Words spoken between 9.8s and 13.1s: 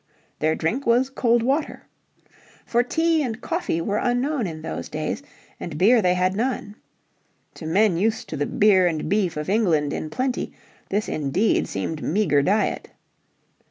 in plenty this indeed seemed meagre diet.